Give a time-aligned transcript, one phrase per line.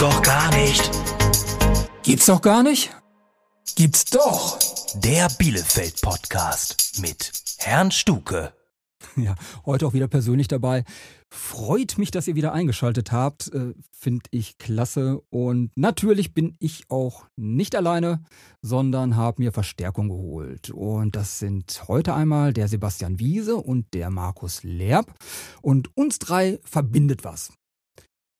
[0.00, 0.90] doch gar nicht.
[2.02, 2.90] Gibt's doch gar nicht?
[3.76, 4.58] Gibt's doch.
[4.94, 8.54] Der Bielefeld-Podcast mit Herrn Stuke.
[9.16, 9.34] Ja,
[9.66, 10.84] heute auch wieder persönlich dabei.
[11.28, 13.52] Freut mich, dass ihr wieder eingeschaltet habt.
[13.52, 15.20] Äh, Finde ich klasse.
[15.28, 18.22] Und natürlich bin ich auch nicht alleine,
[18.62, 20.70] sondern habe mir Verstärkung geholt.
[20.70, 25.14] Und das sind heute einmal der Sebastian Wiese und der Markus Lerb.
[25.60, 27.50] Und uns drei verbindet was.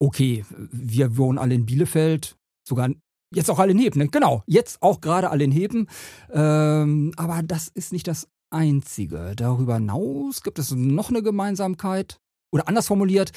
[0.02, 2.36] Okay, wir wohnen alle in Bielefeld,
[2.66, 2.90] sogar
[3.34, 3.98] jetzt auch alle in Heben.
[3.98, 4.08] Ne?
[4.08, 5.88] Genau, jetzt auch gerade alle in Heben.
[6.32, 9.34] Ähm, aber das ist nicht das Einzige.
[9.36, 12.18] Darüber hinaus gibt es noch eine Gemeinsamkeit.
[12.52, 13.30] Oder anders formuliert,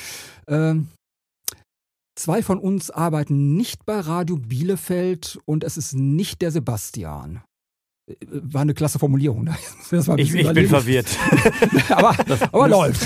[0.47, 0.87] ähm,
[2.15, 7.43] zwei von uns arbeiten nicht bei Radio Bielefeld und es ist nicht der Sebastian.
[8.29, 9.45] War eine klasse Formulierung.
[9.45, 9.55] ne?
[9.91, 11.07] Ein Ich, ich bin verwirrt.
[11.89, 12.15] aber
[12.51, 13.05] aber läuft.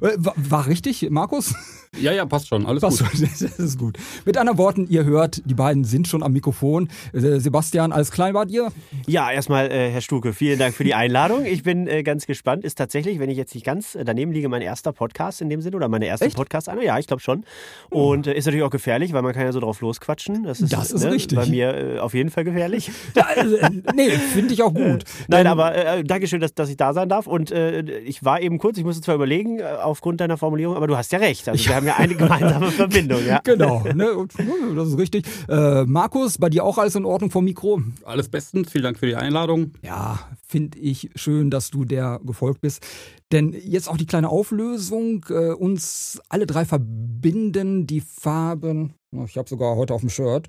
[0.00, 1.54] War, war richtig, Markus?
[2.00, 2.66] Ja, ja, passt schon.
[2.66, 3.10] Alles Passt gut.
[3.16, 3.96] schon, das ist gut.
[4.24, 6.88] Mit anderen Worten, ihr hört, die beiden sind schon am Mikrofon.
[7.12, 8.72] Sebastian, alles klein bei dir?
[9.06, 11.44] Ja, erstmal, äh, Herr Stuke, vielen Dank für die Einladung.
[11.44, 12.64] Ich bin äh, ganz gespannt.
[12.64, 15.60] Ist tatsächlich, wenn ich jetzt nicht ganz äh, daneben liege, mein erster Podcast in dem
[15.60, 16.82] Sinne oder meine erste podcast -Einladung.
[16.84, 17.44] Ja, ich glaube schon.
[17.90, 20.42] Und äh, ist natürlich auch gefährlich, weil man kann ja so drauf losquatschen.
[20.44, 21.38] Das ist, Das ist ne, richtig.
[21.38, 22.90] Bei mir äh, auf jeden Fall gefährlich.
[23.14, 23.70] Ja, äh,
[24.08, 24.82] nee, finde ich auch gut.
[24.82, 27.26] Nein, Denn- aber äh, Dankeschön, dass, dass ich da sein darf.
[27.26, 30.86] Und äh, ich war eben kurz, ich musste zwar überlegen, äh, aufgrund deiner Formulierung, aber
[30.86, 31.48] du hast ja recht.
[31.48, 33.40] Also wir haben ja eine gemeinsame Verbindung, ja.
[33.44, 34.26] Genau, ne,
[34.76, 35.26] das ist richtig.
[35.48, 37.80] Äh, Markus, bei dir auch alles in Ordnung vom Mikro?
[38.04, 38.70] Alles bestens.
[38.70, 39.72] Vielen Dank für die Einladung.
[39.82, 42.84] Ja, finde ich schön, dass du der gefolgt bist.
[43.32, 45.24] Denn jetzt auch die kleine Auflösung.
[45.28, 48.94] Äh, uns alle drei verbinden die Farben.
[49.26, 50.46] Ich habe sogar heute auf dem Shirt.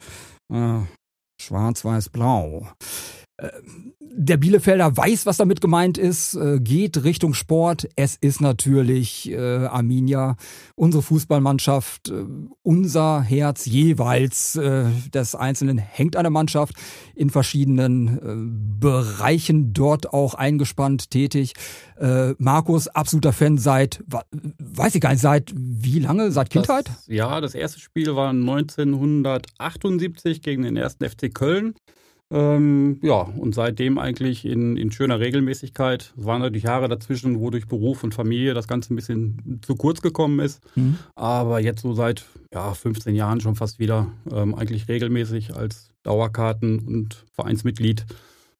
[0.53, 0.79] Äh,
[1.41, 2.67] Schwarz, Weiß, Blau.
[4.17, 7.89] Der Bielefelder weiß, was damit gemeint ist, äh, geht Richtung Sport.
[7.97, 10.37] Es ist natürlich äh, Arminia,
[10.75, 12.23] unsere Fußballmannschaft, äh,
[12.63, 16.75] unser Herz jeweils äh, des Einzelnen hängt an der Mannschaft
[17.13, 18.21] in verschiedenen äh,
[18.79, 21.51] Bereichen dort auch eingespannt tätig.
[21.99, 24.01] Äh, Markus, absoluter Fan seit,
[24.59, 26.31] weiß ich gar nicht, seit wie lange?
[26.31, 26.87] Seit Kindheit?
[26.87, 31.73] Das, ja, das erste Spiel war 1978 gegen den ersten FC Köln.
[32.31, 36.13] Ähm, ja, und seitdem eigentlich in, in schöner Regelmäßigkeit.
[36.17, 39.75] Es waren natürlich Jahre dazwischen, wo durch Beruf und Familie das Ganze ein bisschen zu
[39.75, 40.61] kurz gekommen ist.
[40.75, 40.97] Mhm.
[41.15, 46.79] Aber jetzt so seit ja, 15 Jahren schon fast wieder ähm, eigentlich regelmäßig als Dauerkarten-
[46.79, 48.05] und Vereinsmitglied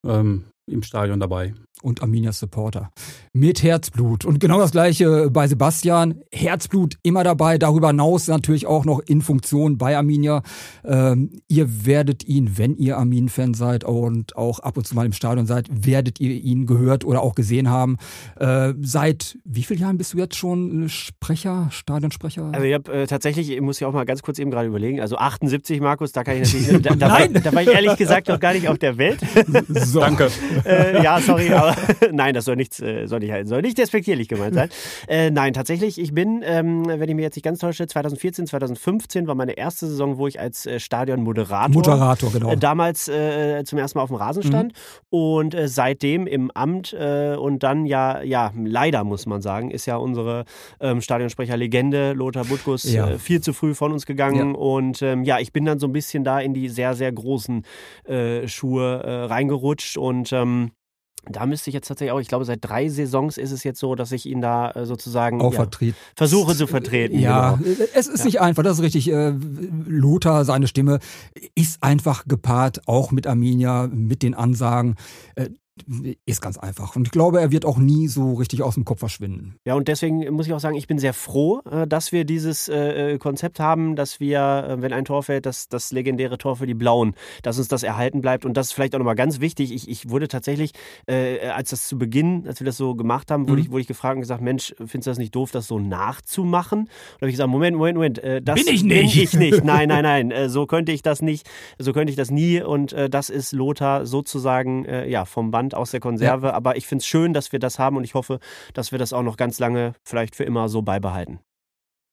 [0.05, 1.53] ähm, im Stadion dabei.
[1.81, 2.91] Und Arminia Supporter.
[3.33, 4.25] Mit Herzblut.
[4.25, 6.21] Und genau das gleiche bei Sebastian.
[6.31, 7.57] Herzblut immer dabei.
[7.57, 10.41] Darüber hinaus natürlich auch noch in Funktion bei Arminia.
[10.83, 15.13] Ähm, ihr werdet ihn, wenn ihr Armin-Fan seid und auch ab und zu mal im
[15.13, 17.97] Stadion seid, werdet ihr ihn gehört oder auch gesehen haben.
[18.39, 22.51] Äh, seit wie vielen Jahren bist du jetzt schon Sprecher, Stadionsprecher?
[22.51, 25.01] Also ich habe äh, tatsächlich, ich muss ja auch mal ganz kurz eben gerade überlegen,
[25.01, 28.27] also 78, Markus, da kann ich natürlich, da, da, war, da war ich ehrlich gesagt
[28.27, 29.19] noch gar nicht auf der Welt.
[29.67, 29.99] so.
[29.99, 30.29] Danke.
[30.65, 31.64] äh, ja, sorry, aber
[32.11, 34.69] nein, das soll nichts, äh, soll nicht soll nicht despektierlich gemeint sein.
[35.07, 39.27] Äh, nein, tatsächlich, ich bin, ähm, wenn ich mir jetzt nicht ganz täusche, 2014, 2015
[39.27, 42.51] war meine erste Saison, wo ich als äh, Stadionmoderator Moderator, genau.
[42.51, 44.73] äh, damals äh, zum ersten Mal auf dem Rasen stand
[45.09, 49.85] und äh, seitdem im Amt äh, und dann ja, ja, leider muss man sagen, ist
[49.85, 50.45] ja unsere
[50.79, 53.09] ähm, Stadionsprecher-Legende Lothar Butkus Ja.
[53.11, 55.93] äh, viel zu früh von uns gegangen und ähm, ja, ich bin dann so ein
[55.93, 57.63] bisschen da in die sehr, sehr großen
[58.05, 60.71] äh, Schuhe äh, reingerutscht und ähm,
[61.29, 63.95] da müsste ich jetzt tatsächlich auch, ich glaube, seit drei Saisons ist es jetzt so,
[63.95, 65.97] dass ich ihn da äh, sozusagen auch ja, vertreten.
[66.15, 67.19] versuche zu vertreten.
[67.19, 67.75] Ja, genau.
[67.93, 69.11] es ist nicht einfach, das ist richtig.
[69.11, 69.33] Äh,
[69.87, 70.99] Lothar, seine Stimme
[71.55, 74.95] ist einfach gepaart, auch mit Arminia, mit den Ansagen.
[76.25, 76.95] Ist ganz einfach.
[76.95, 79.55] Und ich glaube, er wird auch nie so richtig aus dem Kopf verschwinden.
[79.65, 82.69] Ja, und deswegen muss ich auch sagen, ich bin sehr froh, äh, dass wir dieses
[82.69, 86.65] äh, äh, Konzept haben, dass wir, wenn ein Tor fällt, das, das legendäre Tor für
[86.65, 87.13] die Blauen,
[87.43, 88.45] dass uns das erhalten bleibt.
[88.45, 89.73] Und das ist vielleicht auch nochmal ganz wichtig.
[89.73, 90.71] Ich, ich wurde tatsächlich,
[91.07, 93.65] als das zu Beginn, als wir das so gemacht haben, wurde, Mhm.
[93.65, 96.79] ich, wurde ich gefragt und gesagt, Mensch, findest du das nicht doof, das so nachzumachen?
[96.79, 99.13] Und da habe ich gesagt, Moment, Moment, Moment, das Bin ich nicht.
[99.13, 99.63] Bin ich nicht.
[99.65, 102.61] Nein, nein, nein, so könnte ich das nicht, so könnte ich das nie.
[102.61, 106.53] Und das ist Lothar sozusagen ja, vom Band aus der Konserve.
[106.53, 108.39] Aber ich finde es schön, dass wir das haben und ich hoffe,
[108.73, 111.39] dass wir das auch noch ganz lange, vielleicht für immer so beibehalten.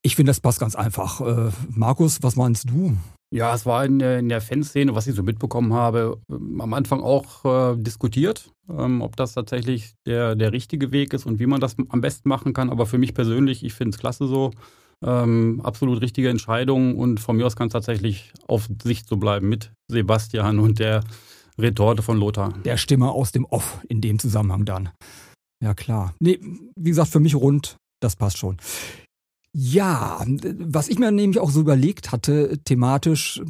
[0.04, 1.20] Ich finde, das passt ganz einfach.
[1.20, 2.96] Äh, Markus, was meinst du?
[3.32, 6.74] Ja, es war in der, in der Fanszene, was ich so mitbekommen habe, ähm, am
[6.74, 11.46] Anfang auch äh, diskutiert, ähm, ob das tatsächlich der, der richtige Weg ist und wie
[11.46, 12.68] man das am besten machen kann.
[12.68, 14.50] Aber für mich persönlich, ich finde es klasse so.
[15.04, 19.48] Ähm, absolut richtige Entscheidung und von mir aus kann es tatsächlich auf Sicht so bleiben
[19.48, 21.02] mit Sebastian und der
[21.58, 22.52] Retorte von Lothar.
[22.64, 24.90] Der Stimme aus dem Off in dem Zusammenhang dann.
[25.62, 26.14] Ja, klar.
[26.18, 26.40] Nee,
[26.76, 28.56] wie gesagt, für mich rund, das passt schon.
[29.54, 30.24] Ja,
[30.58, 33.42] was ich mir nämlich auch so überlegt hatte, thematisch,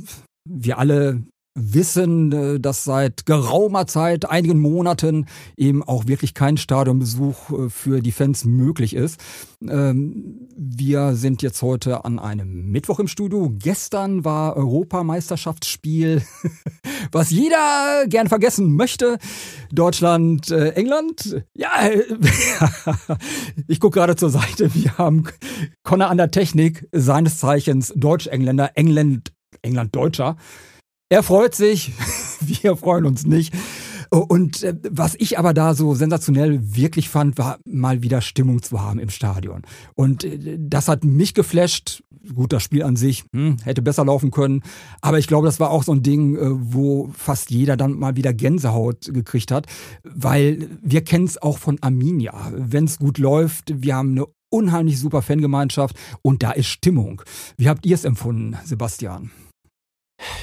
[0.48, 1.22] wir alle
[1.54, 5.26] wissen, äh, dass seit geraumer Zeit, einigen Monaten
[5.56, 9.20] eben auch wirklich kein Stadionbesuch äh, für die Fans möglich ist.
[9.60, 13.52] Ähm, wir sind jetzt heute an einem Mittwoch im Studio.
[13.58, 16.22] Gestern war Europameisterschaftsspiel,
[17.12, 19.18] was jeder gern vergessen möchte.
[19.70, 21.42] Deutschland, äh, England.
[21.54, 21.70] Ja,
[23.68, 24.74] ich gucke gerade zur Seite.
[24.74, 25.24] Wir haben
[25.82, 30.36] Connor an der Technik, seines Zeichens Deutsch-Engländer, England, England-Deutscher.
[31.12, 31.92] Er freut sich,
[32.40, 33.52] wir freuen uns nicht.
[34.08, 38.80] Und äh, was ich aber da so sensationell wirklich fand, war mal wieder Stimmung zu
[38.80, 39.60] haben im Stadion.
[39.94, 42.02] Und äh, das hat mich geflasht.
[42.34, 44.62] Gut, das Spiel an sich hm, hätte besser laufen können.
[45.02, 48.16] Aber ich glaube, das war auch so ein Ding, äh, wo fast jeder dann mal
[48.16, 49.66] wieder Gänsehaut gekriegt hat.
[50.04, 52.52] Weil wir kennen es auch von Arminia.
[52.56, 57.20] Wenn es gut läuft, wir haben eine unheimlich super Fangemeinschaft und da ist Stimmung.
[57.58, 59.30] Wie habt ihr es empfunden, Sebastian?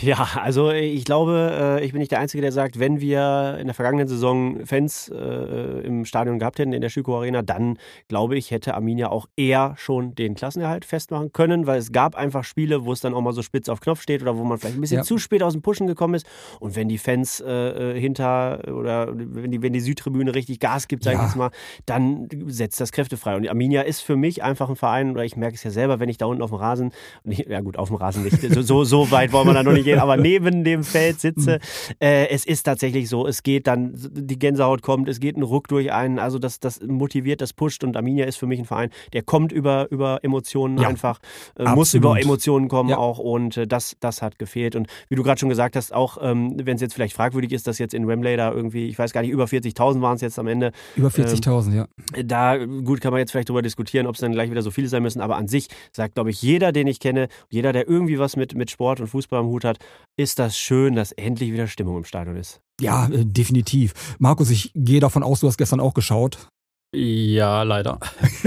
[0.02, 3.68] Ja, also ich glaube, äh, ich bin nicht der Einzige, der sagt, wenn wir in
[3.68, 7.78] der vergangenen Saison Fans äh, im Stadion gehabt hätten, in der Schüko Arena, dann
[8.08, 12.44] glaube ich, hätte Arminia auch eher schon den Klassenerhalt festmachen können, weil es gab einfach
[12.44, 14.78] Spiele, wo es dann auch mal so spitz auf Knopf steht oder wo man vielleicht
[14.78, 15.04] ein bisschen ja.
[15.04, 16.26] zu spät aus dem Pushen gekommen ist.
[16.60, 20.88] Und wenn die Fans äh, äh hinter oder wenn die, wenn die Südtribüne richtig Gas
[20.88, 21.24] gibt, sage ja.
[21.24, 21.52] ich jetzt mal,
[21.86, 23.36] dann setzt das Kräfte frei.
[23.36, 26.10] Und Arminia ist für mich einfach ein Verein, oder ich merke es ja selber, wenn
[26.10, 26.92] ich da unten auf dem Rasen,
[27.24, 29.86] ja gut, auf dem Rasen nicht, so, so, so weit wollen wir dann noch nicht
[29.86, 31.60] gehen, aber neben dem Feld sitze.
[32.00, 35.68] Äh, es ist tatsächlich so, es geht dann, die Gänsehaut kommt, es geht ein Ruck
[35.68, 38.90] durch einen, also das, das motiviert, das pusht und Arminia ist für mich ein Verein,
[39.14, 41.20] der kommt über, über Emotionen ja, einfach,
[41.58, 42.98] äh, muss über Emotionen kommen ja.
[42.98, 46.18] auch und äh, das, das hat gefehlt und wie du gerade schon gesagt hast, auch
[46.22, 49.14] ähm, wenn es jetzt vielleicht fragwürdig ist, dass jetzt in Wembley da irgendwie, ich weiß
[49.14, 50.72] gar nicht, über 40.000 waren es jetzt am Ende.
[50.96, 52.24] Über 40.000, ähm, ja.
[52.24, 54.88] Da, gut, kann man jetzt vielleicht darüber diskutieren, ob es dann gleich wieder so viele
[54.88, 58.20] sein müssen, aber an sich sagt, glaube ich, jeder, den ich kenne, jeder, der irgendwie
[58.20, 59.80] was mit, mit Sport und Fußball am Hut hat,
[60.18, 62.62] ist das schön, dass endlich wieder Stimmung im Stadion ist.
[62.82, 63.94] Ja, äh, definitiv.
[64.20, 66.50] Markus, ich gehe davon aus, du hast gestern auch geschaut.
[66.92, 68.00] Ja, leider.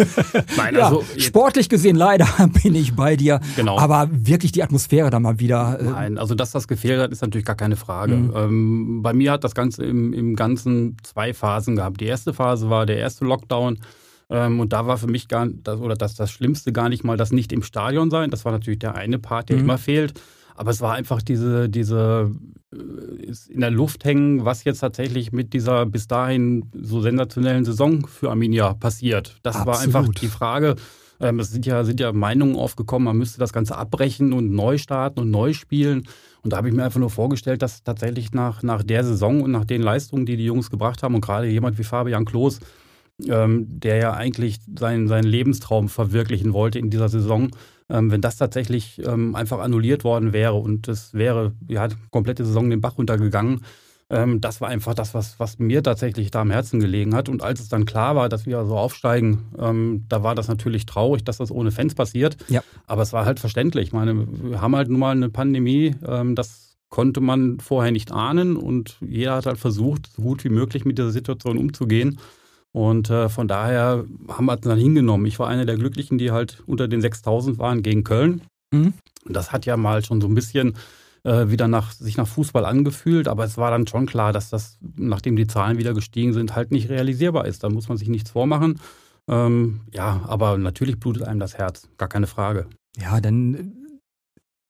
[0.57, 2.27] Nein, ja, also sportlich gesehen leider
[2.63, 3.41] bin ich bei dir.
[3.55, 3.79] Genau.
[3.79, 5.79] Aber wirklich die Atmosphäre da mal wieder.
[5.79, 8.17] Äh Nein, also dass das gefehlt hat, ist natürlich gar keine Frage.
[8.17, 8.33] Mhm.
[8.35, 12.01] Ähm, bei mir hat das Ganze im, im Ganzen zwei Phasen gehabt.
[12.01, 13.79] Die erste Phase war der erste Lockdown.
[14.29, 17.17] Ähm, und da war für mich gar das, oder das, das Schlimmste gar nicht mal
[17.17, 18.31] das nicht im Stadion sein.
[18.31, 19.63] Das war natürlich der eine Part, der mhm.
[19.63, 20.15] immer fehlt.
[20.63, 22.31] Aber es war einfach diese, diese
[22.73, 28.07] äh, in der Luft hängen, was jetzt tatsächlich mit dieser bis dahin so sensationellen Saison
[28.07, 29.39] für Arminia passiert.
[29.43, 29.75] Das Absolut.
[29.75, 30.77] war einfach die Frage.
[31.19, 34.79] Ähm, es sind ja, sind ja Meinungen aufgekommen, man müsste das Ganze abbrechen und neu
[34.79, 36.05] starten und neu spielen.
[36.43, 39.51] Und da habe ich mir einfach nur vorgestellt, dass tatsächlich nach, nach der Saison und
[39.51, 42.61] nach den Leistungen, die die Jungs gebracht haben und gerade jemand wie Fabian Klos,
[43.27, 47.51] ähm, der ja eigentlich seinen, seinen Lebenstraum verwirklichen wollte in dieser Saison,
[48.11, 52.81] wenn das tatsächlich ähm, einfach annulliert worden wäre und es wäre ja komplette Saison den
[52.81, 53.61] Bach runtergegangen,
[54.13, 57.29] ähm, das war einfach das, was, was mir tatsächlich da am Herzen gelegen hat.
[57.29, 60.87] Und als es dann klar war, dass wir so aufsteigen, ähm, da war das natürlich
[60.87, 62.37] traurig, dass das ohne Fans passiert.
[62.49, 62.63] Ja.
[62.87, 63.89] Aber es war halt verständlich.
[63.89, 68.13] Ich meine, wir haben halt nun mal eine Pandemie, ähm, das konnte man vorher nicht
[68.13, 72.19] ahnen und jeder hat halt versucht, so gut wie möglich mit dieser Situation umzugehen.
[72.73, 75.27] Und äh, von daher haben wir es dann hingenommen.
[75.27, 78.43] Ich war einer der Glücklichen, die halt unter den 6000 waren gegen Köln.
[78.73, 78.95] Mhm.
[79.27, 80.75] Und das hat ja mal schon so ein bisschen
[81.25, 83.29] äh, wieder nach, sich nach Fußball angefühlt.
[83.29, 86.71] Aber es war dann schon klar, dass das, nachdem die Zahlen wieder gestiegen sind, halt
[86.71, 87.63] nicht realisierbar ist.
[87.63, 88.81] Da muss man sich nichts vormachen.
[89.29, 91.89] Ähm, ja, aber natürlich blutet einem das Herz.
[91.99, 92.67] Gar keine Frage.
[92.97, 93.82] Ja, dann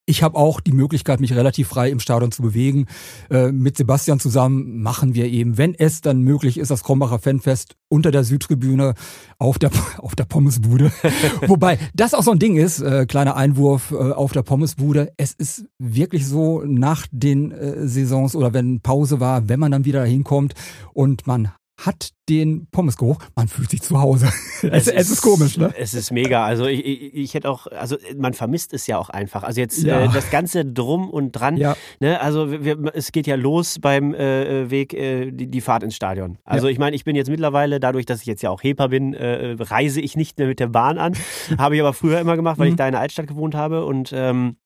[0.07, 2.87] ich habe auch die Möglichkeit, mich relativ frei im Stadion zu bewegen.
[3.31, 7.77] Äh, mit Sebastian zusammen machen wir eben, wenn es dann möglich ist, das Krombacher Fanfest
[7.89, 8.95] unter der Südtribüne
[9.39, 10.93] auf der, auf der Pommesbude.
[11.47, 15.13] Wobei das auch so ein Ding ist, äh, kleiner Einwurf äh, auf der Pommesbude.
[15.17, 19.85] Es ist wirklich so nach den äh, Saisons oder wenn Pause war, wenn man dann
[19.85, 20.55] wieder dahin kommt
[20.95, 21.53] und man
[21.87, 24.33] hat den Pommesgeruch, man fühlt sich zu Hause.
[24.63, 25.75] Es, es, ist, es, ist, komisch, ne?
[25.77, 26.45] Es ist mega.
[26.45, 29.43] Also ich, ich, ich, hätte auch, also man vermisst es ja auch einfach.
[29.43, 30.05] Also jetzt ja.
[30.05, 31.57] äh, das ganze drum und dran.
[31.57, 31.77] Ja.
[31.99, 32.21] Ne?
[32.21, 36.39] Also wir, es geht ja los beim äh, Weg äh, die, die, Fahrt ins Stadion.
[36.45, 36.73] Also ja.
[36.73, 39.57] ich meine, ich bin jetzt mittlerweile, dadurch, dass ich jetzt ja auch Heper bin, äh,
[39.59, 41.17] reise ich nicht mehr mit der Bahn an.
[41.59, 42.75] habe ich aber früher immer gemacht, weil mhm.
[42.75, 44.59] ich da in der Altstadt gewohnt habe und ähm,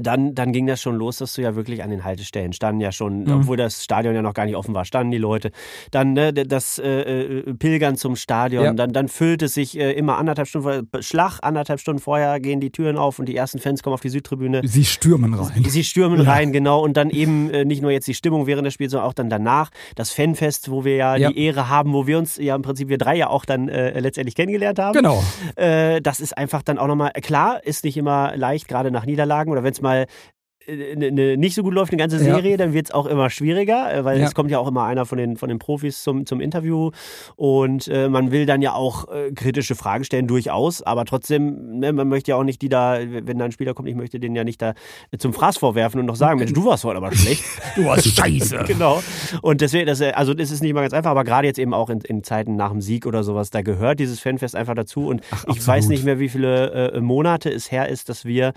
[0.00, 2.92] dann, dann ging das schon los, dass du ja wirklich an den Haltestellen standen ja
[2.92, 3.32] schon, Mhm.
[3.32, 5.50] obwohl das Stadion ja noch gar nicht offen war, standen die Leute.
[5.90, 7.00] Dann ne, das äh,
[7.40, 8.72] äh, Pilgern zum Stadion, Ja.
[8.72, 12.60] dann, dann füllt es sich äh, immer anderthalb Stunden vorher, Schlag, anderthalb Stunden vorher gehen
[12.60, 14.60] die Türen auf und die ersten Fans kommen auf die Südtribüne.
[14.64, 15.64] Sie stürmen rein.
[15.68, 16.30] Sie stürmen Ja.
[16.32, 16.82] rein, genau.
[16.82, 19.30] Und dann eben äh, nicht nur jetzt die Stimmung während des Spiels, sondern auch dann
[19.30, 21.30] danach das Fanfest, wo wir ja, Ja.
[21.30, 23.98] die Ehre haben, wo wir uns ja im Prinzip wir drei ja auch dann äh,
[24.00, 24.92] letztendlich kennengelernt haben.
[24.94, 25.22] Genau.
[25.56, 29.50] Äh, das ist einfach dann auch nochmal, klar, ist nicht immer leicht, gerade nach Niederlagen
[29.50, 30.06] oder wenn es mal manchmal
[30.68, 32.34] äh, ne, ne, nicht so gut läuft, eine ganze Ja.
[32.34, 34.26] Serie, dann wird es auch immer schwieriger, äh, weil Ja.
[34.26, 36.90] es kommt ja auch immer einer von den, von den Profis zum, zum Interview
[37.36, 41.92] und äh, man will dann ja auch äh, kritische Fragen stellen, durchaus, aber trotzdem, ne,
[41.92, 44.34] man möchte ja auch nicht die da, wenn da ein Spieler kommt, ich möchte den
[44.34, 44.74] ja nicht da
[45.18, 47.42] zum Fraß vorwerfen und noch sagen, Mensch, du warst heute aber schlecht.
[47.76, 48.64] Du warst scheiße.
[48.66, 49.02] genau.
[49.42, 51.72] Und deswegen, das, äh, also das ist nicht immer ganz einfach, aber gerade jetzt eben
[51.74, 55.06] auch in, in Zeiten nach dem Sieg oder sowas, da gehört dieses Fanfest einfach dazu.
[55.06, 55.66] Und ich absolut.
[55.66, 58.52] weiß nicht mehr, wie viele äh, Monate es her ist, dass wir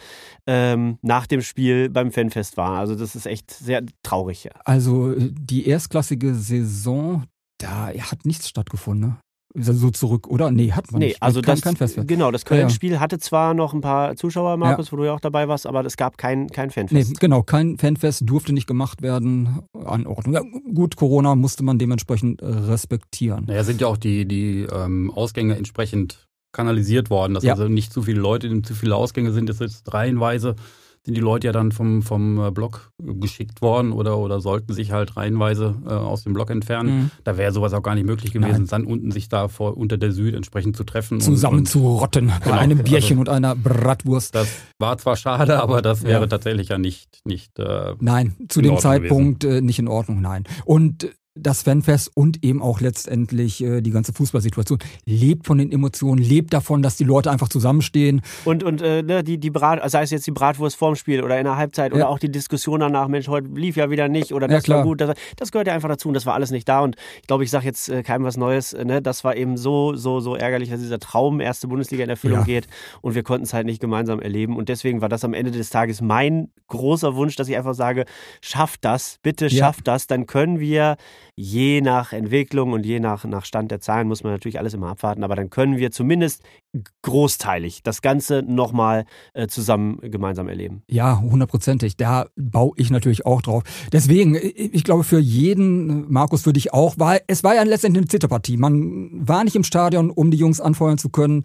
[0.47, 2.77] ähm, nach dem Spiel beim Fanfest waren.
[2.77, 4.43] Also das ist echt sehr traurig.
[4.43, 4.51] Ja.
[4.65, 7.23] Also äh, die erstklassige Saison,
[7.59, 9.17] da hat nichts stattgefunden, ne?
[9.53, 10.49] So zurück, oder?
[10.49, 11.21] Nee, hat man Nee, nicht.
[11.21, 12.05] also kein, das, kein Festival.
[12.05, 12.61] genau, das Ja, ja.
[12.61, 15.83] Köln-Spiel hatte zwar noch ein paar Zuschauer, Markus, wo du ja auch dabei warst, aber
[15.85, 17.19] es gab kein, kein Nee, Fanfest.
[17.19, 19.59] genau, kein Fanfest durfte nicht gemacht werden.
[19.83, 20.33] Anordnung.
[20.35, 20.41] Ja,
[20.73, 23.43] gut, Corona musste man dementsprechend äh, respektieren.
[23.47, 27.51] Naja, sind ja auch die, die ähm, Ausgänge entsprechend kanalisiert worden, dass Ja.
[27.53, 29.49] also nicht zu viele Leute, zu viele Ausgänge sind.
[29.49, 30.55] Das ist jetzt reihenweise
[31.03, 34.91] sind die Leute ja dann vom, vom äh, Block geschickt worden oder, oder sollten sich
[34.91, 36.89] halt reihenweise äh, aus dem Block entfernen.
[36.95, 37.11] Mhm.
[37.23, 38.67] Da wäre sowas auch gar nicht möglich gewesen, Nein.
[38.67, 41.19] dann unten sich da vor, unter der Süd entsprechend zu treffen.
[41.19, 44.35] Zusammen und, zu rotten bei Genau, einem Bierchen also- und einer Bratwurst.
[44.35, 46.27] Das war zwar schade, aber das wäre Ja.
[46.27, 50.43] tatsächlich ja nicht, nicht äh, Nein, zu dem Ordnung Zeitpunkt äh, nicht in Ordnung, nein.
[50.65, 55.71] Und äh, das Fanfest und eben auch letztendlich äh, die ganze Fußballsituation lebt von den
[55.71, 58.21] Emotionen, lebt davon, dass die Leute einfach zusammenstehen.
[58.43, 61.37] Und, und äh, ne, die, die Brat, sei es jetzt die Bratwurst vorm Spiel oder
[61.37, 61.95] in der Halbzeit Ja.
[61.95, 64.75] oder auch die Diskussion danach, Mensch, heute lief ja wieder nicht oder Ja, das war
[64.75, 64.83] klar.
[64.83, 64.99] gut.
[64.99, 66.81] Das, das gehört ja einfach dazu und das war alles nicht da.
[66.81, 68.73] Und ich glaube, ich sage jetzt äh, keinem was Neues.
[68.73, 69.01] äh, Ne?
[69.01, 72.43] Das war eben so, so, so ärgerlich, dass dieser Traum erste Bundesliga in Erfüllung Ja.
[72.45, 72.67] geht
[73.01, 74.57] und wir konnten es halt nicht gemeinsam erleben.
[74.57, 78.03] Und deswegen war das am Ende des Tages mein großer Wunsch, dass ich einfach sage,
[78.41, 79.65] schafft das, bitte Ja.
[79.67, 80.97] schafft das, dann können wir
[81.41, 84.89] je nach Entwicklung und je nach, nach Stand der Zahlen, muss man natürlich alles immer
[84.89, 86.43] abwarten, aber dann können wir zumindest
[87.01, 90.83] großteilig das Ganze nochmal äh, zusammen gemeinsam erleben.
[90.87, 91.97] Ja, hundertprozentig.
[91.97, 93.63] Da baue ich natürlich auch drauf.
[93.91, 98.09] Deswegen, ich glaube, für jeden, Markus, für dich auch, war, es war ja letztendlich eine
[98.09, 98.57] Zitterpartie.
[98.57, 101.43] Man war nicht im Stadion, um die Jungs anfeuern zu können,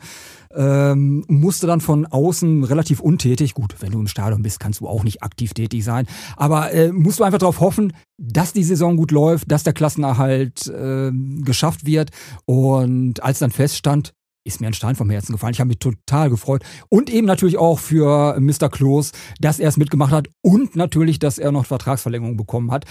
[0.54, 4.88] ähm, musste dann von außen relativ untätig, gut, wenn du im Stadion bist, kannst du
[4.88, 6.06] auch nicht aktiv tätig sein,
[6.36, 10.66] aber äh, musst du einfach darauf hoffen, dass die Saison gut läuft, dass der Klassenerhalt
[10.68, 11.10] äh,
[11.42, 12.10] geschafft wird.
[12.46, 14.12] Und als dann feststand,
[14.46, 15.52] ist mir ein Stein vom Herzen gefallen.
[15.52, 16.62] Ich habe mich total gefreut.
[16.88, 18.68] Und eben natürlich auch für Mr.
[18.70, 22.84] Klos, dass er es mitgemacht hat und natürlich, dass er noch Vertragsverlängerung bekommen hat.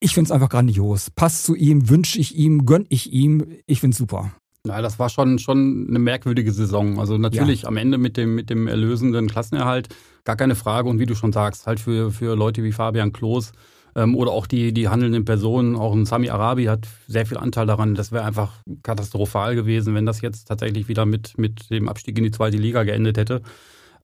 [0.00, 1.10] Ich finde es einfach grandios.
[1.10, 3.46] Passt zu ihm, wünsche ich ihm, gönn ich ihm.
[3.66, 4.32] Ich finde es super.
[4.66, 6.98] Ja, das war schon, schon eine merkwürdige Saison.
[6.98, 9.88] Also natürlich am Ende mit dem, mit dem erlösenden Klassenerhalt,
[10.24, 10.88] gar keine Frage.
[10.88, 13.52] Und wie du schon sagst, halt für, für Leute wie Fabian Klos
[13.96, 17.66] ähm, oder auch die, die handelnden Personen, auch ein Sami Arabi hat sehr viel Anteil
[17.66, 17.94] daran.
[17.94, 22.24] Das wäre einfach katastrophal gewesen, wenn das jetzt tatsächlich wieder mit, mit dem Abstieg in
[22.24, 23.40] die zweite Liga geendet hätte.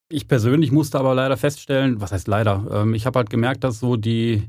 [0.09, 3.79] Ich persönlich musste aber leider feststellen, was heißt leider, ähm, ich habe halt gemerkt, dass
[3.79, 4.43] so die,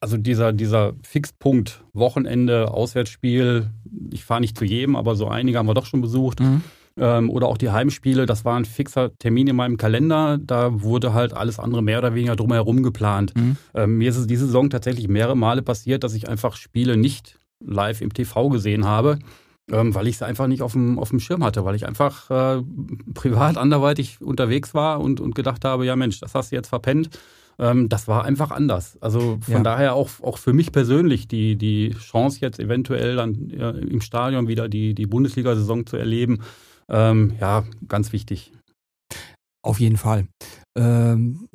[0.00, 3.70] also dieser, dieser Fixpunkt, Wochenende, Auswärtsspiel,
[4.10, 6.40] ich fahre nicht zu jedem, aber so einige haben wir doch schon besucht.
[7.02, 10.38] Ähm, oder auch die Heimspiele, das war ein fixer Termin in meinem Kalender.
[10.38, 13.32] Da wurde halt alles andere mehr oder weniger drumherum geplant.
[13.36, 13.56] Mhm.
[13.74, 17.38] Ähm, mir ist es diese Saison tatsächlich mehrere Male passiert, dass ich einfach Spiele nicht
[17.64, 19.18] live im TV gesehen habe,
[19.72, 22.30] ähm, weil ich es einfach nicht auf dem, auf dem Schirm hatte, weil ich einfach
[22.30, 22.62] äh,
[23.14, 27.08] privat anderweitig unterwegs war und, und gedacht habe, ja Mensch, das hast du jetzt verpennt.
[27.58, 28.96] Ähm, das war einfach anders.
[29.00, 29.62] Also von Ja.
[29.62, 34.48] daher auch, auch für mich persönlich die, die Chance jetzt eventuell dann ja, im Stadion
[34.48, 36.40] wieder die, die Bundesliga-Saison zu erleben,
[36.90, 38.52] ähm, ja, ganz wichtig.
[39.62, 40.26] Auf jeden Fall.
[40.78, 41.48] Ähm,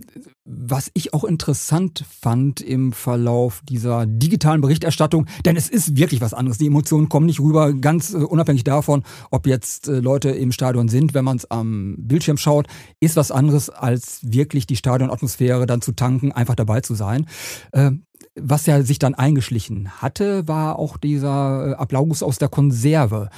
[0.44, 6.36] was ich auch interessant fand im Verlauf dieser digitalen Berichterstattung, denn es ist wirklich was
[6.36, 6.60] anderes.
[6.60, 10.88] Die Emotionen kommen nicht rüber, ganz äh, unabhängig davon, ob jetzt äh, Leute im Stadion
[10.88, 12.68] sind, wenn man es am Bildschirm schaut,
[13.00, 17.26] ist was anderes, als wirklich die Stadionatmosphäre dann zu tanken, einfach dabei zu sein.
[17.74, 18.04] Ähm,
[18.36, 23.30] was ja sich dann eingeschlichen hatte, war auch dieser äh, Applaus aus der Konserve.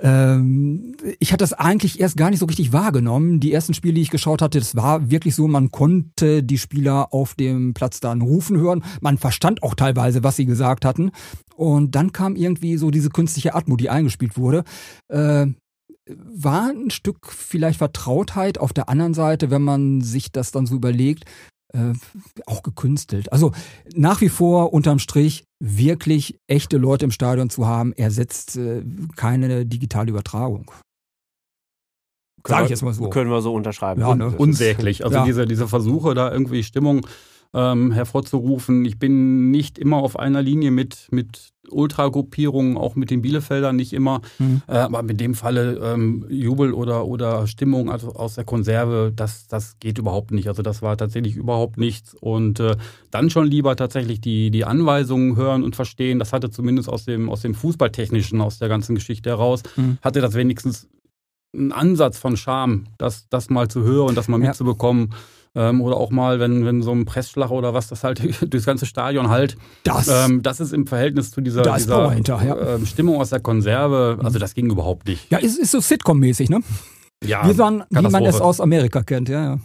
[0.00, 3.40] Ähm, ich hatte das eigentlich erst gar nicht so richtig wahrgenommen.
[3.40, 7.12] Die ersten Spiele, die ich geschaut hatte, das war wirklich so, man konnte die Spieler
[7.12, 8.84] auf dem Platz dann rufen hören.
[9.00, 11.10] Man verstand auch teilweise, was sie gesagt hatten.
[11.56, 14.64] Und dann kam irgendwie so diese künstliche Atmo, die eingespielt wurde.
[15.08, 15.46] Äh,
[16.06, 18.58] war ein Stück vielleicht Vertrautheit.
[18.58, 21.24] Auf der anderen Seite, wenn man sich das dann so überlegt,
[21.72, 21.92] äh,
[22.46, 23.32] auch gekünstelt.
[23.32, 23.52] Also
[23.94, 28.82] nach wie vor unterm Strich wirklich echte Leute im Stadion zu haben, ersetzt äh,
[29.16, 30.70] keine digitale Übertragung.
[32.46, 33.10] Sag ich jetzt mal so.
[33.10, 34.00] Können wir so unterschreiben.
[34.00, 34.32] Ja, ne?
[34.36, 35.04] Unsäglich.
[35.04, 35.24] Also ja.
[35.24, 37.06] diese, diese Versuche, da irgendwie Stimmung
[37.54, 38.84] ähm, hervorzurufen.
[38.84, 43.92] Ich bin nicht immer auf einer Linie mit, mit Ultragruppierungen, auch mit den Bielefeldern nicht
[43.92, 44.20] immer.
[44.38, 44.62] Mhm.
[44.66, 49.46] Äh, aber in dem Falle ähm, Jubel oder, oder Stimmung also aus der Konserve, das,
[49.46, 50.48] das geht überhaupt nicht.
[50.48, 52.14] Also das war tatsächlich überhaupt nichts.
[52.14, 52.76] Und äh,
[53.10, 56.18] dann schon lieber tatsächlich die, die Anweisungen hören und verstehen.
[56.18, 59.98] Das hatte zumindest aus dem, aus dem Fußballtechnischen, aus der ganzen Geschichte heraus, mhm.
[60.02, 60.88] hatte das wenigstens
[61.54, 64.52] einen Ansatz von Charme, das, das mal zu hören und das mal ja.
[65.58, 68.22] Ähm, oder auch mal, wenn, wenn so ein Pressschlag oder was das halt
[68.52, 69.56] durchs ganze Stadion halt.
[69.82, 72.56] Das, ähm, das ist im Verhältnis zu dieser, dieser hinter, ja.
[72.56, 74.20] äh, Stimmung aus der Konserve.
[74.22, 75.28] Also das ging überhaupt nicht.
[75.32, 76.60] Ja, ist, ist so Sitcom-mäßig, ne?
[77.24, 79.58] Ja, wie man, wie man es aus Amerika kennt, ja, ja.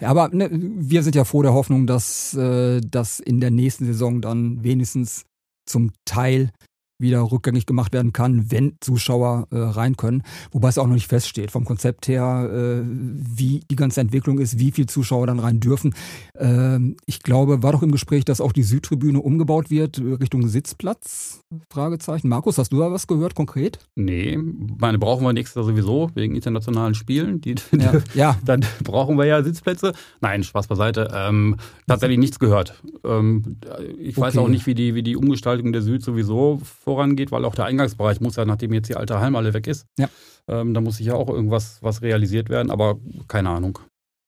[0.00, 3.86] Ja, aber ne, wir sind ja froh der Hoffnung, dass äh, das in der nächsten
[3.86, 5.24] Saison dann wenigstens
[5.66, 6.50] zum Teil
[6.98, 10.22] wieder rückgängig gemacht werden kann, wenn Zuschauer äh, rein können.
[10.50, 14.58] Wobei es auch noch nicht feststeht vom Konzept her, äh, wie die ganze Entwicklung ist,
[14.58, 15.94] wie viele Zuschauer dann rein dürfen.
[16.38, 21.40] Ähm, ich glaube, war doch im Gespräch, dass auch die Südtribüne umgebaut wird Richtung Sitzplatz?
[21.70, 22.28] Fragezeichen.
[22.28, 23.78] Markus, hast du da was gehört konkret?
[23.94, 27.40] Nee, meine brauchen wir nächstes Jahr sowieso wegen internationalen Spielen.
[27.40, 28.38] Die, ja, ja.
[28.44, 29.92] Dann brauchen wir ja Sitzplätze.
[30.20, 31.08] Nein, Spaß beiseite.
[31.14, 32.82] Ähm, tatsächlich nichts gehört.
[33.04, 33.58] Ähm,
[33.98, 34.44] ich weiß okay.
[34.44, 38.20] auch nicht, wie die, wie die Umgestaltung der Süd sowieso vorangeht, weil auch der Eingangsbereich
[38.20, 40.08] muss ja, nachdem jetzt die alte Heimhalle weg ist, ja.
[40.48, 42.96] ähm, da muss sich ja auch irgendwas was realisiert werden, aber
[43.28, 43.80] keine Ahnung.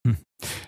[0.06, 0.16] Hm.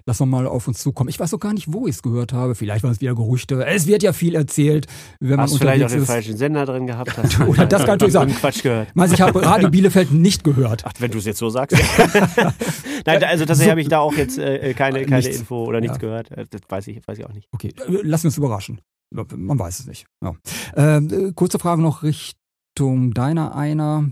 [0.04, 1.08] Lass noch mal auf uns zukommen.
[1.08, 2.54] Ich weiß auch gar nicht, wo ich es gehört habe.
[2.54, 3.64] Vielleicht waren es wieder Gerüchte.
[3.64, 4.86] Es wird ja viel erzählt,
[5.20, 6.06] wenn man Hast vielleicht auch den ist.
[6.06, 7.40] falschen Sender drin gehabt hast.
[7.40, 8.34] Oder das kann natürlich sein.
[8.34, 8.88] Quatsch gehört.
[8.96, 10.82] Also ich habe Radio Bielefeld nicht gehört.
[10.84, 11.76] Ach, wenn du es jetzt so sagst.
[13.06, 15.96] Nein, also tatsächlich so, habe ich da auch jetzt äh, keine, keine Info oder nichts
[15.96, 16.00] ja.
[16.00, 16.30] gehört.
[16.32, 17.48] Äh, das weiß ich, weiß ich auch nicht.
[17.52, 18.80] Okay, lass uns überraschen.
[19.12, 20.06] Man weiß es nicht.
[20.22, 20.34] Ja.
[20.74, 24.10] Äh, kurze Frage noch Richtung deiner einer.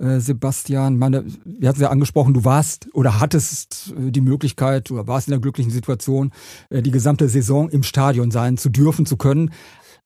[0.00, 4.90] Äh, Sebastian, meine, wir hatten es ja angesprochen, du warst oder hattest äh, die Möglichkeit
[4.90, 6.32] oder warst in der glücklichen Situation,
[6.70, 9.50] äh, die gesamte Saison im Stadion sein zu dürfen, zu können.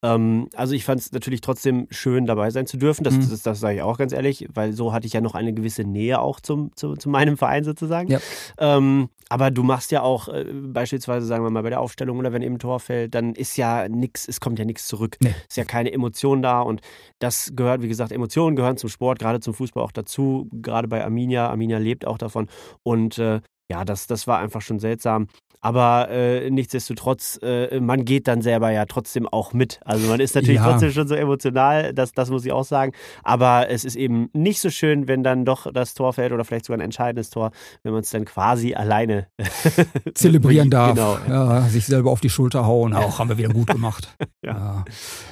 [0.02, 3.04] Ähm, also ich fand es natürlich trotzdem schön, dabei sein zu dürfen.
[3.04, 3.30] Das, mhm.
[3.30, 5.84] das, das sage ich auch ganz ehrlich, weil so hatte ich ja noch eine gewisse
[5.84, 8.10] Nähe auch zum, zu, zu meinem Verein sozusagen.
[8.10, 8.20] Ja.
[8.58, 12.32] Ähm, aber du machst ja auch äh, beispielsweise, sagen wir mal, bei der Aufstellung oder
[12.32, 15.16] wenn eben ein Tor fällt, dann ist ja nichts, es kommt ja nichts zurück.
[15.20, 15.34] Nee.
[15.48, 16.80] Ist ja keine Emotion da und
[17.18, 21.02] das gehört, wie gesagt, Emotionen gehören zum Sport, gerade zum Fußball auch dazu, gerade bei
[21.02, 21.48] Arminia.
[21.48, 22.48] Arminia lebt auch davon
[22.82, 23.40] und äh,
[23.72, 25.28] ja, das, das war einfach schon seltsam.
[25.64, 29.80] Aber äh, nichtsdestotrotz, äh, man geht dann selber ja trotzdem auch mit.
[29.84, 30.68] Also man ist natürlich ja.
[30.68, 32.92] trotzdem schon so emotional, das, das muss ich auch sagen.
[33.22, 36.66] Aber es ist eben nicht so schön, wenn dann doch das Tor fällt oder vielleicht
[36.66, 37.52] sogar ein entscheidendes Tor,
[37.84, 39.28] wenn man es dann quasi alleine
[40.14, 40.96] zelebrieren darf.
[40.96, 41.16] Genau.
[41.28, 42.92] Ja, sich selber auf die Schulter hauen.
[42.92, 44.14] Auch haben wir wieder gut gemacht.
[44.44, 44.52] ja.
[44.52, 44.84] ja.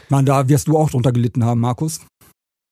[0.08, 2.00] Man, da wirst du auch drunter gelitten haben, Markus.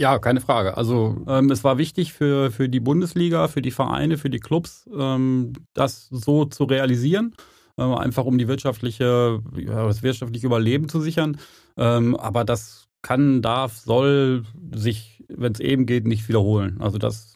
[0.01, 0.77] Ja, keine Frage.
[0.77, 4.89] Also ähm, es war wichtig für, für die Bundesliga, für die Vereine, für die Clubs,
[4.97, 7.35] ähm, das so zu realisieren,
[7.77, 11.39] äh, einfach um die wirtschaftliche, ja, das wirtschaftliche Überleben zu sichern.
[11.77, 16.81] Ähm, aber das kann, darf, soll sich, wenn es eben geht, nicht wiederholen.
[16.81, 17.35] Also das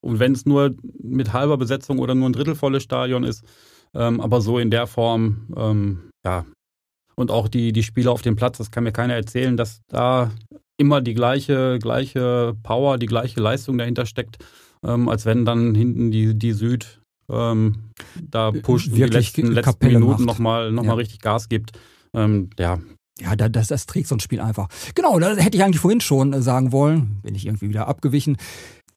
[0.00, 3.44] und wenn es nur mit halber Besetzung oder nur ein drittelvolles Stadion ist,
[3.94, 6.44] ähm, aber so in der Form, ähm, ja,
[7.16, 10.30] und auch die, die Spieler auf dem Platz, das kann mir keiner erzählen, dass da
[10.76, 14.38] immer die gleiche, gleiche Power, die gleiche Leistung dahinter steckt,
[14.84, 19.86] ähm, als wenn dann hinten die, die Süd ähm, da pusht und die letzten, letzten
[19.86, 20.88] Minuten nochmal noch ja.
[20.90, 21.72] mal richtig Gas gibt.
[22.12, 22.78] Ähm, ja.
[23.20, 24.68] Ja, das, das trägt so ein Spiel einfach.
[24.96, 28.36] Genau, da hätte ich eigentlich vorhin schon äh, sagen wollen, bin ich irgendwie wieder abgewichen.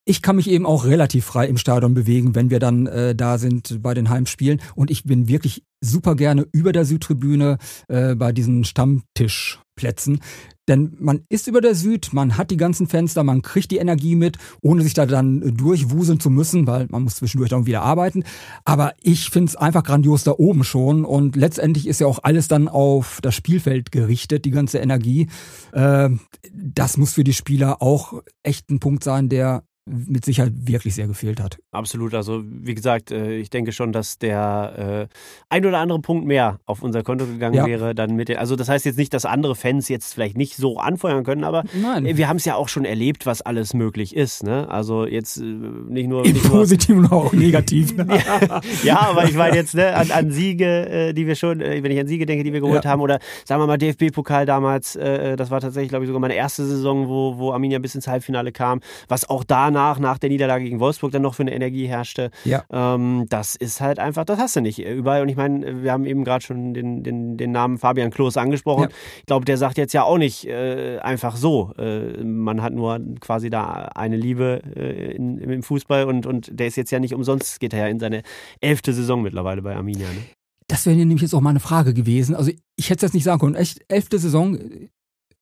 [0.10, 3.38] Ich kann mich eben auch relativ frei im Stadion bewegen, wenn wir dann äh, da
[3.38, 4.62] sind bei den Heimspielen.
[4.74, 7.58] Und ich bin wirklich super gerne über der Südtribüne
[7.90, 10.22] äh, bei diesen Stammtischplätzen.
[10.70, 14.16] Denn man ist über der Süd, man hat die ganzen Fenster, man kriegt die Energie
[14.16, 18.24] mit, ohne sich da dann durchwuseln zu müssen, weil man muss zwischendurch dann wieder arbeiten.
[18.64, 22.48] Aber ich finde es einfach grandios da oben schon und letztendlich ist ja auch alles
[22.48, 25.28] dann auf das Spielfeld gerichtet, die ganze Energie.
[25.74, 26.12] Äh,
[26.54, 31.08] das muss für die Spieler auch echt ein Punkt sein, der mit Sicherheit wirklich sehr
[31.08, 31.58] gefehlt hat.
[31.72, 32.14] Absolut.
[32.14, 35.16] Also wie gesagt, äh, ich denke schon, dass der äh,
[35.50, 37.66] ein oder andere Punkt mehr auf unser Konto gegangen ja.
[37.66, 37.96] wäre.
[37.96, 40.78] Dann mit den, also das heißt jetzt nicht, dass andere Fans jetzt vielleicht nicht so
[40.78, 42.18] anfeuern können, aber Nein.
[42.18, 44.44] wir haben es ja auch schon erlebt, was alles möglich ist.
[44.44, 44.70] Ne?
[44.70, 47.94] Also jetzt äh, nicht nur im nicht Positiven und auch negativ.
[47.98, 52.00] ja, ja, aber ich meine jetzt ne, an, an Siege, die wir schon, wenn ich
[52.00, 52.92] an Siege denke, die wir geholt ja.
[52.92, 54.94] haben, oder sagen wir mal DFB-Pokal damals.
[54.94, 58.52] das war tatsächlich, glaube ich, sogar meine erste Saison, wo wo Arminia bis ins Halbfinale
[58.52, 61.88] kam, was auch da danach, nach der Niederlage gegen Wolfsburg, dann noch für eine Energie
[61.88, 62.32] herrschte.
[62.44, 62.64] Ja.
[62.72, 65.22] Ähm, das ist halt einfach, das hast du nicht überall.
[65.22, 68.84] Und ich meine, wir haben eben gerade schon den, den, den Namen Fabian Klos angesprochen.
[68.84, 68.90] Ja.
[69.20, 71.74] Ich glaube, der sagt jetzt ja auch nicht äh, einfach so.
[71.78, 76.68] Äh, man hat nur quasi da eine Liebe äh, in, im Fußball und, und der
[76.68, 78.24] ist jetzt ja nicht umsonst, geht er ja in seine
[78.62, 80.08] elfte Saison mittlerweile bei Arminia.
[80.08, 80.22] Ne?
[80.68, 82.36] Das wäre nämlich jetzt auch meine Frage gewesen.
[82.36, 83.56] Also ich hätte es jetzt nicht sagen können.
[83.56, 84.58] Echt, elfte Saison,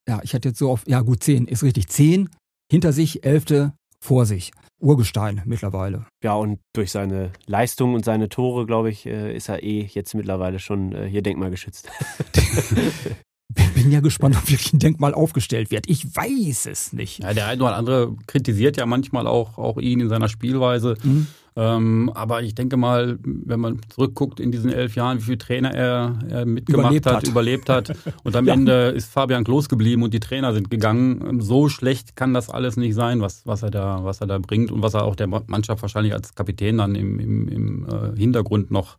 [0.08, 1.88] ja, ich hätte jetzt so auf, ja gut, zehn, ist richtig.
[1.88, 2.30] Zehn
[2.72, 3.74] hinter sich, elfte
[4.06, 4.52] vor sich.
[4.80, 6.06] Urgestein mittlerweile.
[6.24, 10.14] Ja, und durch seine Leistung und seine Tore, glaube ich, äh, ist er eh jetzt
[10.14, 11.90] mittlerweile schon äh, hier denkmalgeschützt.
[13.76, 15.88] Bin ja gespannt, ob wirklich ein Denkmal aufgestellt wird.
[15.88, 17.20] Ich weiß es nicht.
[17.20, 20.96] Ja, der eine oder andere kritisiert ja manchmal auch, auch ihn in seiner Spielweise.
[21.04, 21.28] Mhm.
[21.58, 25.74] Ähm, aber ich denke mal, wenn man zurückguckt in diesen elf Jahren, wie viele Trainer
[25.74, 27.28] er, er mitgemacht Überlebt hat, hat.
[27.28, 27.96] überlebt hat.
[28.24, 28.54] Und am Ja.
[28.54, 31.40] Ende ist Fabian Klos geblieben und die Trainer sind gegangen.
[31.40, 34.70] So schlecht kann das alles nicht sein, was, was, er, da, was er da bringt
[34.70, 38.70] und was er auch der Mannschaft wahrscheinlich als Kapitän dann im, im, im äh, Hintergrund
[38.72, 38.98] noch,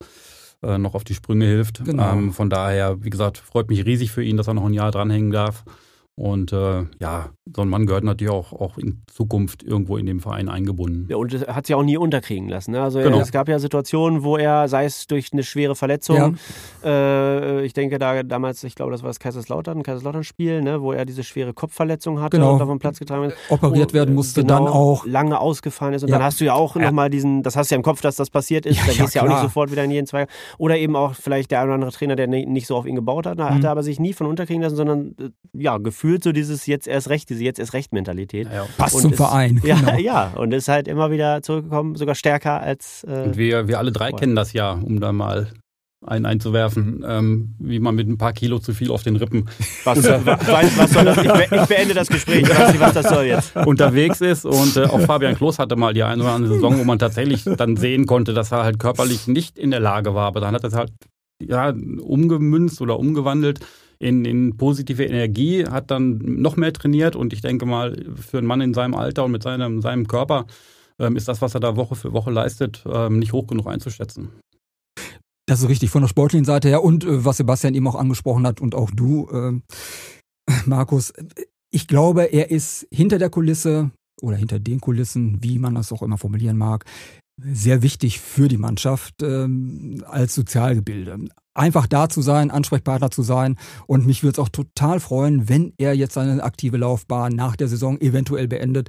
[0.63, 1.85] äh, noch auf die Sprünge hilft.
[1.85, 2.11] Genau.
[2.13, 4.91] Ähm, von daher, wie gesagt, freut mich riesig für ihn, dass er noch ein Jahr
[4.93, 5.65] dranhängen darf.
[6.19, 10.21] Und äh, ja, so ein Mann gehört natürlich auch, auch in Zukunft irgendwo in dem
[10.21, 11.07] Verein eingebunden.
[11.11, 12.71] Ja, und hat sich auch nie unterkriegen lassen.
[12.71, 12.81] Ne?
[12.83, 13.21] Also Genau.
[13.21, 16.39] es gab ja Situationen, wo er, sei es durch eine schwere Verletzung,
[16.83, 20.81] äh, ich denke da damals, ich glaube, das war das Kaiserslautern, Kaiserslautern-Spiel, ne?
[20.81, 22.55] wo er diese schwere Kopfverletzung hatte Genau.
[22.55, 23.35] und auf den Platz getragen wird.
[23.51, 25.05] Operiert werden musste, genau, dann auch.
[25.07, 26.03] lange ausgefallen ist.
[26.03, 26.17] Und Ja.
[26.17, 26.83] dann hast du ja auch Ja.
[26.87, 28.77] nochmal diesen, das hast du ja im Kopf, dass das passiert ist.
[28.79, 30.31] Ja, da ja, gehst du ja auch nicht sofort wieder in jeden Zweig.
[30.57, 32.95] Oder eben auch vielleicht der ein oder andere Trainer, der ni- nicht so auf ihn
[32.95, 33.39] gebaut hat.
[33.39, 33.65] Hat Mhm.
[33.65, 37.09] er aber sich nie von unterkriegen lassen, sondern äh, ja, gefühlt so dieses jetzt erst
[37.11, 38.49] recht, diese jetzt erst recht Mentalität.
[38.53, 39.61] Ja, Passt Und zum ist- Verein.
[39.65, 39.99] Ja, genau.
[39.99, 43.05] ja, und ist halt immer wieder zurückgekommen, sogar stärker als.
[43.05, 44.19] Äh, Und wir, wir alle drei Voll.
[44.21, 45.49] kennen das ja, um da mal
[46.07, 49.49] einen einzuwerfen, ähm, wie man mit ein paar Kilo zu viel auf den Rippen
[49.83, 50.37] was, was,
[50.79, 51.17] was soll das?
[51.19, 52.43] Ich, be- ich beende das Gespräch.
[52.43, 53.57] Ich weiß nicht, was das soll jetzt.
[53.57, 54.45] unterwegs ist.
[54.45, 57.45] Und äh, auch Fabian Klos hatte mal die eine oder andere Saison, wo man tatsächlich
[57.57, 60.27] dann sehen konnte, dass er halt körperlich nicht in der Lage war.
[60.27, 60.93] Aber dann hat er es halt
[61.43, 61.75] ja,
[62.07, 63.61] umgemünzt oder umgewandelt
[63.99, 67.17] in, in positive Energie, hat dann noch mehr trainiert.
[67.17, 70.47] Und ich denke mal, für einen Mann in seinem Alter und mit seinem, seinem Körper
[70.99, 74.31] ähm, ist das, was er da Woche für Woche leistet, ähm, nicht hoch genug einzuschätzen.
[75.47, 78.47] Das ist richtig von der sportlichen Seite her und äh, was Sebastian eben auch angesprochen
[78.47, 79.63] hat und auch du, ähm,
[80.67, 81.13] Markus.
[81.71, 83.91] Ich glaube, er ist hinter der Kulisse
[84.23, 86.85] oder hinter den Kulissen, wie man das auch immer formulieren mag,
[87.39, 91.19] sehr wichtig für die Mannschaft ähm, als Sozialgebilde.
[91.55, 93.57] Einfach da zu sein, Ansprechpartner zu sein.
[93.87, 97.69] Und mich würde es auch total freuen, wenn er jetzt seine aktive Laufbahn nach der
[97.69, 98.89] Saison eventuell beendet,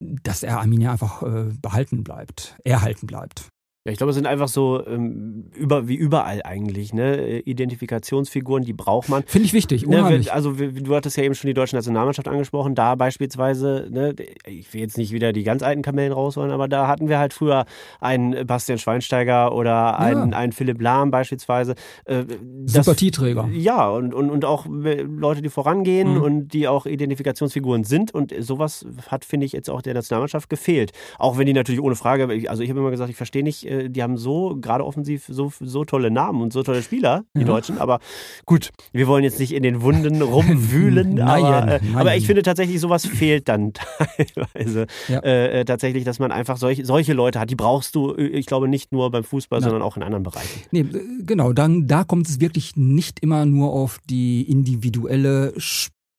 [0.00, 3.48] dass er Arminia einfach äh, behalten bleibt, erhalten bleibt.
[3.86, 7.16] Ja, ich glaube, es sind einfach so ähm, über, wie überall eigentlich, ne?
[7.16, 9.22] Äh, Identifikationsfiguren, die braucht man.
[9.26, 10.26] Finde ich wichtig, Ne, unheimlich.
[10.26, 14.14] wenn- also du hattest ja eben schon die deutsche Nationalmannschaft angesprochen, da beispielsweise, ne,
[14.46, 17.32] ich will jetzt nicht wieder die ganz alten Kamellen rausholen, aber da hatten wir halt
[17.32, 17.64] früher
[18.00, 21.74] einen Bastian Schweinsteiger oder einen, einen Philipp Lahm beispielsweise.
[22.04, 22.24] Äh,
[22.66, 23.48] das- Sympathieträger.
[23.54, 26.22] Ja, und, und, und auch äh, Leute, die vorangehen Mhm.
[26.22, 28.12] und die auch Identifikationsfiguren sind.
[28.12, 30.92] Und sowas hat, finde ich, jetzt auch der Nationalmannschaft gefehlt.
[31.18, 33.88] Auch wenn die natürlich ohne Frage, also ich habe immer gesagt, ich verstehe nicht, äh,
[33.88, 37.46] die haben so, gerade offensiv, so, so tolle Namen und so tolle Spieler, die Ja.
[37.46, 37.78] Deutschen.
[37.78, 38.00] Aber
[38.46, 41.14] gut, wir wollen jetzt nicht in den Wunden rumwühlen.
[41.14, 41.96] Nein, aber, äh, nein.
[41.96, 43.72] aber ich finde tatsächlich, sowas fehlt dann
[44.14, 44.86] teilweise.
[45.08, 45.20] Ja.
[45.20, 47.50] Äh, äh, tatsächlich, dass man einfach solche, solche Leute hat.
[47.50, 49.70] Die brauchst du, äh, ich glaube, nicht nur beim Fußball, Nein.
[49.70, 50.62] sondern auch in anderen Bereichen.
[50.70, 50.84] Nee,
[51.24, 55.52] genau, dann da kommt es wirklich nicht immer nur auf die individuelle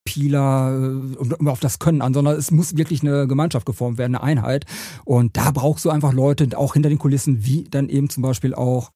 [0.08, 4.16] Spieler äh, und auf das Können an, sondern es muss wirklich eine Gemeinschaft geformt werden,
[4.16, 4.66] eine Einheit.
[5.06, 8.54] Und da brauchst du einfach Leute, auch hinter den Kulissen, wie dann eben zum Beispiel
[8.54, 8.92] auch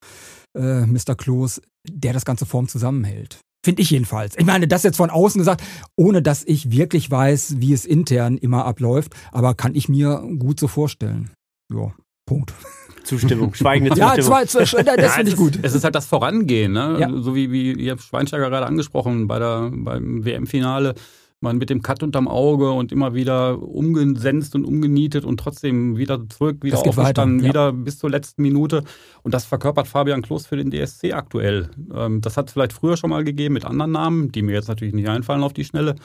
[0.58, 1.15] äh, Mr.
[1.15, 3.39] Klos, der das ganze Form zusammenhält.
[3.65, 4.36] Finde ich jedenfalls.
[4.38, 5.63] Ich meine, das jetzt von außen gesagt,
[5.96, 10.60] ohne dass ich wirklich weiß, wie es intern immer abläuft, aber kann ich mir gut
[10.60, 11.32] so vorstellen.
[11.74, 11.91] Ja,
[12.28, 12.54] Punkt.
[13.06, 14.48] Zustimmung, schweigende Ja, Zustimmung.
[14.48, 15.56] zwei, zwei, das Ja, finde ich gut.
[15.56, 16.98] Ist, es ist halt das Vorangehen, ne?
[17.00, 17.10] Ja.
[17.22, 20.96] So wie, wie ihr habt Schweinsteiger gerade angesprochen bei der, beim WM-Finale.
[21.41, 26.28] Man mit dem Cut unterm Auge und immer wieder umgesenzt und umgenietet und trotzdem wieder
[26.30, 27.50] zurück, wieder aufgestanden, ja.
[27.50, 28.84] wieder bis zur letzten Minute.
[29.22, 31.70] Und das verkörpert Fabian Klos für den DSC aktuell.
[31.94, 34.70] Ähm, das hat es vielleicht früher schon mal gegeben mit anderen Namen, die mir jetzt
[34.70, 35.96] natürlich nicht einfallen auf die Schnelle.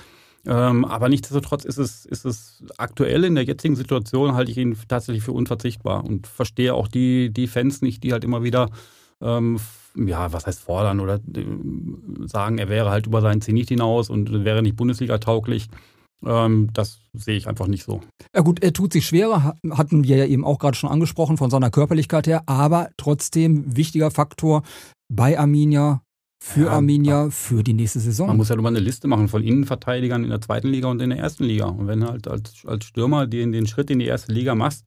[0.46, 4.76] Ähm, aber nichtsdestotrotz ist es, ist es aktuell in der jetzigen Situation, halte ich ihn
[4.88, 8.70] tatsächlich für unverzichtbar und verstehe auch die, die Fans nicht, die halt immer wieder,
[9.20, 9.59] ähm,
[9.96, 11.44] ja, was heißt fordern oder äh,
[12.26, 15.68] sagen, er wäre halt über seinen Zenit hinaus und wäre nicht Bundesliga tauglich.
[16.24, 18.00] Ähm, das sehe ich einfach nicht so.
[18.35, 21.37] Ja gut, er tut sich schwerer, ha- hatten wir ja eben auch gerade schon angesprochen,
[21.37, 24.62] von seiner Körperlichkeit her, aber trotzdem wichtiger Faktor
[25.12, 26.03] bei Arminia
[26.42, 28.37] für Ja, Arminia für die nächste Man Saison.
[28.37, 31.11] muss ja nur mal eine Liste machen von Innenverteidigern in der zweiten Liga und in
[31.11, 31.66] der ersten Liga.
[31.66, 34.85] Und wenn halt als, als Stürmer den, den Schritt in die erste Liga machst,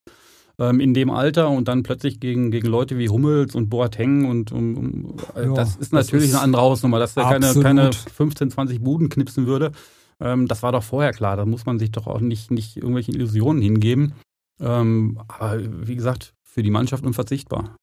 [0.60, 4.52] ähm, in dem Alter und dann plötzlich gegen, gegen Leute wie Hummels und Boateng und
[4.52, 7.92] um, äh, Ja, das ist das natürlich ist eine andere Hausnummer, dass der keine, keine
[7.94, 9.72] 15, 20 Buden knipsen würde.
[10.20, 11.38] Ähm, das war doch vorher klar.
[11.38, 14.14] Da muss man sich doch auch nicht, nicht irgendwelchen Illusionen hingeben.
[14.60, 17.76] Ähm, aber wie gesagt, für die Mannschaft unverzichtbar.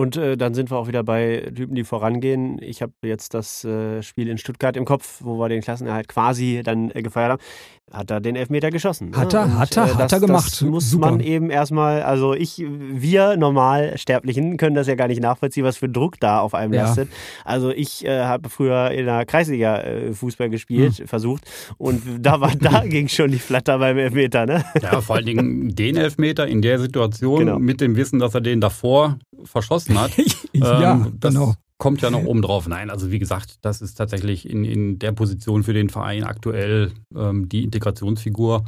[0.00, 2.58] Und äh, dann sind wir auch wieder bei Typen, die vorangehen.
[2.62, 6.62] Ich habe jetzt das äh, Spiel in Stuttgart im Kopf, wo wir den Klassenerhalt quasi
[6.64, 7.42] dann äh, gefeiert haben.
[7.92, 9.10] Hat er den Elfmeter geschossen.
[9.10, 9.16] ne?
[9.16, 10.46] Hat er, Und, hat er, äh, hat das, er gemacht.
[10.52, 11.10] Das muss Super.
[11.10, 15.88] man eben erstmal, also ich, wir Normalsterblichen können das ja gar nicht nachvollziehen, was für
[15.88, 16.82] Druck da auf einem Ja.
[16.84, 17.08] lastet.
[17.44, 21.06] Also ich äh, habe früher in der Kreisliga äh, Fußball gespielt, Hm.
[21.08, 21.44] versucht
[21.78, 24.64] und da war, da ging schon die Flatter beim Elfmeter, ne?
[24.82, 27.58] Ja, vor allen Dingen den Elfmeter in der Situation Genau.
[27.58, 30.12] mit dem Wissen, dass er den davor verschossen hat.
[30.52, 31.54] ja, Ähm, das genau.
[31.80, 32.68] Kommt ja noch oben drauf.
[32.68, 36.92] Nein, also wie gesagt, das ist tatsächlich in, in der Position für den Verein aktuell
[37.16, 38.64] ähm, die Integrationsfigur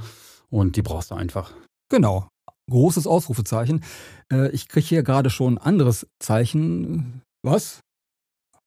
[0.50, 1.52] und die brauchst du einfach.
[1.90, 2.26] Genau.
[2.70, 3.84] Großes Ausrufezeichen.
[4.32, 7.22] Äh, ich kriege hier gerade schon ein anderes Zeichen.
[7.44, 7.80] Was?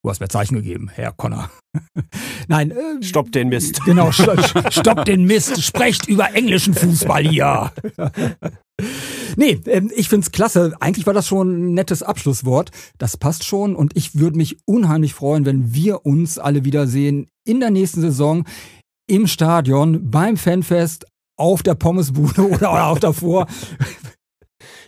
[0.04, 1.50] Du hast mir Zeichen gegeben, Herr Connor.
[2.48, 3.82] Nein, äh, Stopp den Mist.
[3.86, 7.72] Genau, st- stoppt den Mist, sprecht über englischen Fußball hier.
[9.36, 10.76] nee, ähm, ich find's klasse.
[10.80, 12.72] Eigentlich war das schon ein nettes Abschlusswort.
[12.98, 17.60] Das passt schon und ich würde mich unheimlich freuen, wenn wir uns alle wiedersehen in
[17.60, 18.46] der nächsten Saison
[19.08, 21.06] im Stadion, beim Fanfest,
[21.38, 23.48] auf der Pommesbude oder auch davor.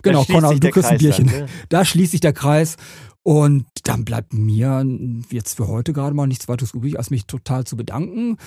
[0.02, 1.28] genau, Da sich du der kriegst ein Bierchen.
[1.28, 1.46] dann, ne?
[1.70, 2.78] Da schließt sich der Kreis.
[3.24, 4.86] Und dann bleibt mir
[5.32, 8.38] jetzt für heute gerade mal nichts weiteres übrig, als mich total zu bedanken.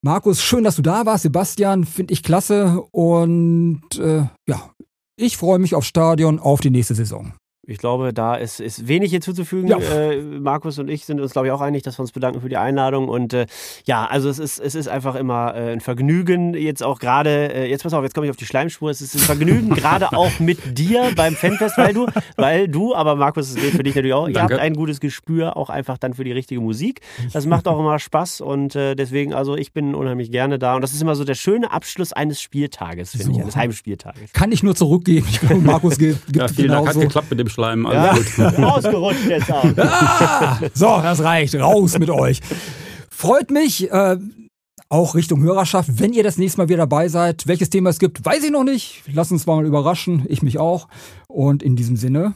[0.00, 1.24] Markus, schön, dass du da warst.
[1.24, 2.80] Sebastian, finde ich klasse.
[2.92, 4.70] Und äh, ja,
[5.18, 7.34] ich freue mich aufs Stadion, auf die nächste Saison.
[7.68, 9.68] Ich glaube, da ist, ist wenig hinzuzufügen.
[9.68, 9.78] Ja.
[9.78, 12.48] Äh, Markus und ich sind uns, glaube ich, auch einig, dass wir uns bedanken für
[12.48, 13.08] die Einladung.
[13.08, 13.46] Und äh,
[13.84, 17.68] ja, also es ist, es ist einfach immer äh, ein Vergnügen, jetzt auch gerade, äh,
[17.68, 20.38] jetzt pass auf, jetzt komme ich auf die Schleimspur, es ist ein Vergnügen, gerade auch
[20.40, 24.14] mit dir beim Fanfest, weil du, weil du, aber Markus, es geht für dich natürlich
[24.14, 24.54] auch, ihr Danke.
[24.54, 27.00] habt ein gutes Gespür auch einfach dann für die richtige Musik.
[27.32, 30.74] Das macht auch immer Spaß und äh, deswegen, also ich bin unheimlich gerne da.
[30.74, 33.32] Und das ist immer so der schöne Abschluss eines Spieltages, finde So.
[33.32, 34.32] ich, eines Heimspieltages.
[34.32, 35.26] Kann ich nur zurückgeben.
[35.30, 37.00] Ich glaube, Markus gibt, gibt Ja, vielen Dank, hat genauso.
[37.08, 37.88] geklappt mit dem Schleim.
[37.90, 38.12] Ja,
[38.68, 39.64] ausgerutscht jetzt auch.
[39.78, 41.56] Ah, so, das reicht.
[41.56, 42.40] Raus mit euch.
[43.10, 43.90] Freut mich.
[43.90, 44.18] Äh,
[44.90, 47.46] auch Richtung Hörerschaft, wenn ihr das nächste Mal wieder dabei seid.
[47.46, 49.02] Welches Thema es gibt, weiß ich noch nicht.
[49.12, 50.24] Lasst uns mal überraschen.
[50.28, 50.88] Ich mich auch.
[51.26, 52.34] Und in diesem Sinne,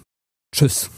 [0.55, 0.91] tschüss.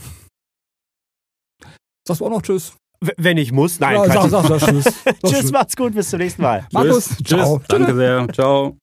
[2.09, 2.73] Sagst du auch noch Tschüss?
[3.19, 3.97] Wenn ich muss, nein.
[3.97, 4.85] ja, sag, sag, sag Tschüss.
[5.05, 6.67] Sag Tschüss, macht's gut, bis zum nächsten Mal.
[6.73, 7.59] Markus, tschüss, ciao.
[7.59, 7.69] tschüss.
[7.69, 8.27] Danke sehr.
[8.33, 8.79] Ciao.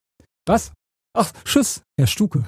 [0.46, 0.72] Was?
[1.18, 2.46] Ach, Tschüss, Herr Stuke.